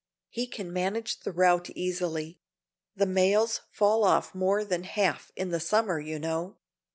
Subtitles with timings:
[0.31, 2.39] He can manage the route easily;
[2.95, 6.57] the mails fall off more than half in the summer, you know."